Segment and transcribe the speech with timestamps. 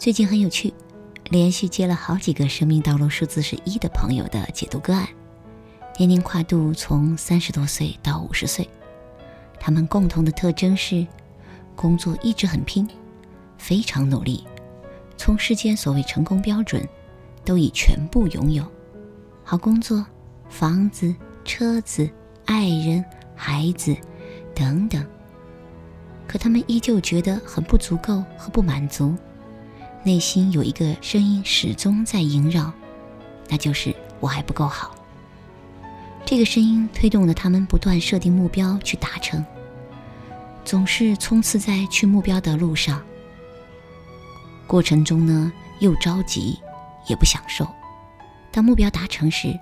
[0.00, 0.72] 最近很有趣，
[1.28, 5.06] 连续接了好几个生命道路数字是一的朋友的解读个案，
[5.98, 8.66] 年龄跨度从三十多岁到五十岁，
[9.58, 11.06] 他们共同的特征是
[11.76, 12.88] 工作一直很拼，
[13.58, 14.42] 非常努力，
[15.18, 16.82] 从世间所谓成功标准
[17.44, 18.64] 都已全部拥有，
[19.44, 20.02] 好工作、
[20.48, 21.14] 房子、
[21.44, 22.08] 车子、
[22.46, 23.04] 爱人、
[23.36, 23.94] 孩子
[24.54, 25.06] 等等，
[26.26, 29.14] 可他们依旧觉得很不足够和不满足。
[30.02, 32.72] 内心有一个声音始终在萦绕，
[33.48, 34.94] 那就是我还不够好。
[36.24, 39.44] 这个声音推动了他们不断设定目标去达成，
[40.64, 43.02] 总是冲刺在去目标的路上。
[44.66, 46.58] 过程中呢，又着急，
[47.08, 47.66] 也不享受。
[48.52, 49.58] 当目标达成时，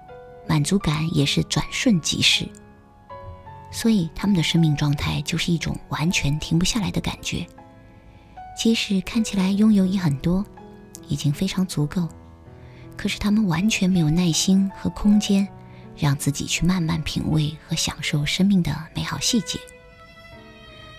[0.46, 2.48] 满足感也是转瞬即逝。
[3.70, 7.46] 所以他们的生命状态就是一种完全停不下来的感觉。
[8.58, 10.44] 即使看起来拥有已很多，
[11.06, 12.08] 已经非常足够，
[12.96, 15.46] 可是他们完全没有耐心和空间，
[15.96, 19.60] 让自己去慢慢品味和享受生命的美好细节。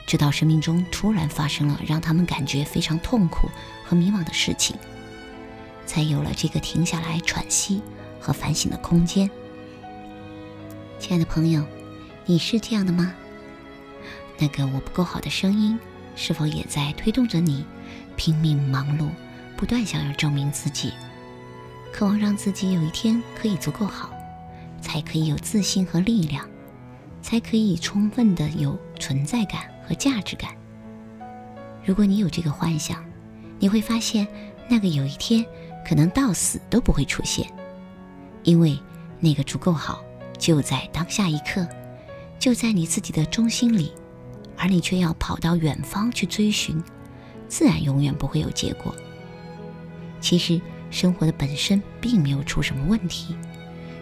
[0.07, 3.49] 直到生命中突然发生了让他们感觉非常痛苦
[3.83, 4.77] 和迷茫的事情，
[5.85, 7.81] 才有了这个停下来喘息
[8.21, 9.29] 和反省的空间。
[10.97, 11.61] 亲爱的朋友，
[12.25, 13.13] 你是这样的吗？
[14.37, 15.77] 那个我不够好的声音。
[16.21, 17.63] 是否也在推动着你
[18.17, 19.07] 拼命忙碌，
[19.55, 20.91] 不断想要证明自己，
[21.93, 24.11] 渴望让自己有一天可以足够好，
[24.81, 26.45] 才可以有自信和力量，
[27.21, 30.53] 才可以充分的有存在感和价值感。
[31.85, 33.01] 如果你有这个幻想，
[33.57, 34.27] 你会发现
[34.67, 35.45] 那个有一天
[35.87, 37.49] 可能到死都不会出现，
[38.43, 38.77] 因为
[39.21, 40.03] 那个足够好
[40.37, 41.65] 就在当下一刻，
[42.37, 43.93] 就在你自己的中心里。
[44.59, 46.83] 而你却要跑到远方去追寻，
[47.47, 48.93] 自然永远不会有结果。
[50.19, 50.59] 其实
[50.91, 53.35] 生活的本身并没有出什么问题，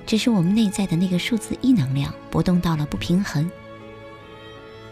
[0.06, 3.50] 只是我们内在的那个数字一能量波动到了不平衡，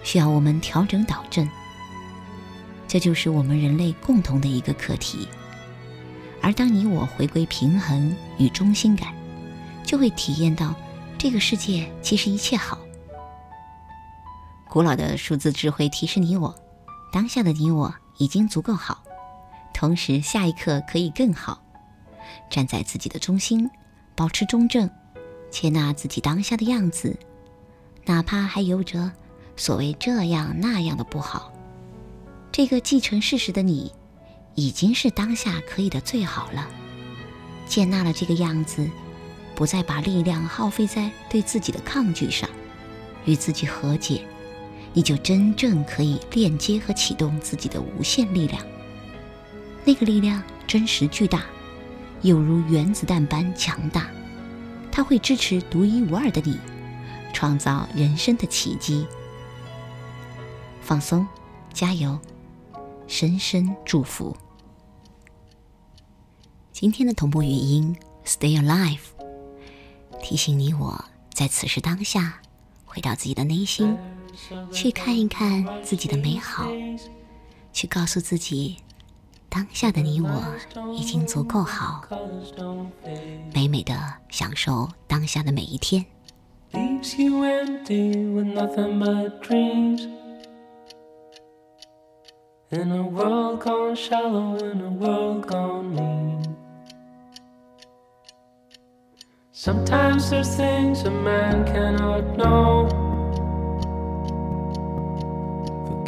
[0.03, 1.49] 需要我们调整导正。
[2.87, 5.27] 这就是我们人类共同的一个课题。
[6.41, 9.11] 而当你我回归平衡与中心感，
[9.83, 10.75] 就会体验到
[11.17, 12.84] 这个世界其实一切好。
[14.75, 16.53] 古老的数字智慧提示你我，
[17.09, 19.01] 当下的你我已经足够好，
[19.73, 21.63] 同时下一刻可以更好。
[22.49, 23.71] 站在自己的中心，
[24.15, 24.89] 保持中正，
[25.49, 27.17] 接纳自己当下的样子，
[28.03, 29.09] 哪怕还有着
[29.55, 31.53] 所谓这样那样的不好，
[32.51, 33.93] 这个既成事实的你，
[34.55, 36.67] 已经是当下可以的最好了。
[37.65, 38.85] 接纳了这个样子，
[39.55, 42.49] 不再把力量耗费在对自己的抗拒上，
[43.23, 44.21] 与自己和解。
[44.95, 48.65] 你就真正可以链接和启动自己的无限力量。
[49.83, 51.43] 那个力量真实巨大，
[52.21, 54.09] 有如原子弹般强大，
[54.89, 56.57] 它会支持独一无二的你，
[57.33, 59.05] 创造人生的奇迹。
[60.81, 61.27] 放松，
[61.73, 62.17] 加油，
[63.05, 64.35] 深深祝福。
[66.71, 67.93] 今天的同步语音
[68.25, 68.99] ，Stay Alive，
[70.23, 72.39] 提醒你我在此时当下，
[72.85, 73.97] 回到自己的内心。
[74.71, 76.67] 去看一看自己的美好，
[77.73, 78.77] 去告诉自己，
[79.49, 80.43] 当下的你我
[80.93, 82.03] 已经足够好，
[83.53, 83.95] 美美的
[84.29, 86.05] 享受当下的每一天。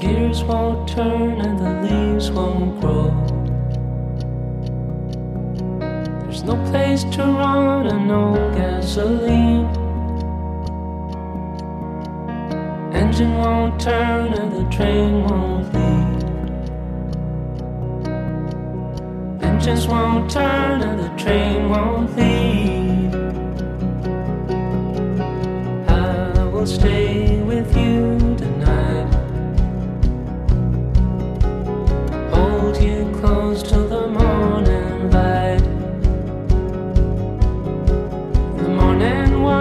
[0.08, 3.12] Gears won't turn and the leaves won't grow.
[6.22, 8.24] There's no place to run and no
[8.56, 9.68] gasoline.
[12.94, 16.24] Engine won't turn and the train won't leave.
[19.44, 22.37] Engines won't turn and the train won't leave.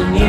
[0.00, 0.27] and you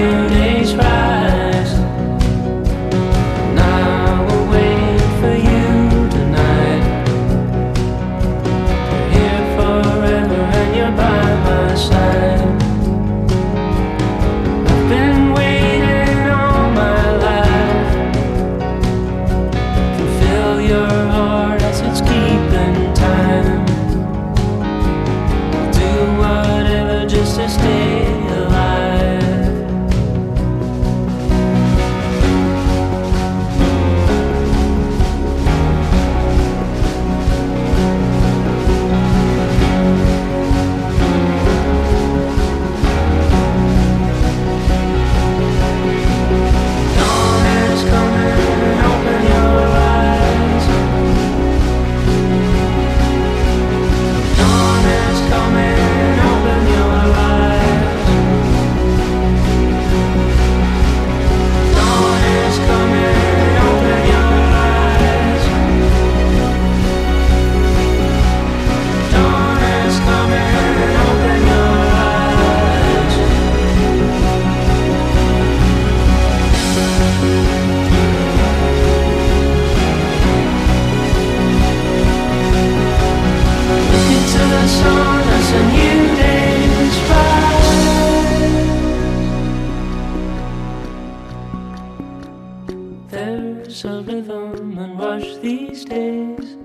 [94.90, 96.58] and rush these days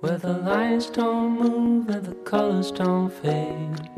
[0.00, 3.90] where the lines don't move and the colors don't fade.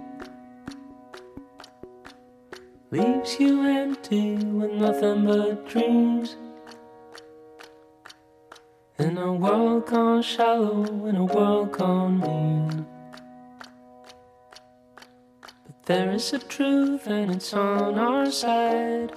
[2.90, 6.36] Leaves you empty with nothing but dreams.
[8.98, 12.86] In a world gone shallow, in a world gone mean.
[15.40, 19.12] But there is a truth and it's on our side.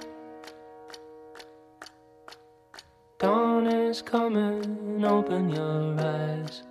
[3.94, 6.64] Is coming, open your eyes.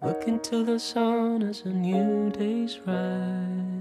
[0.00, 3.79] Look into the sun as a new day's rise.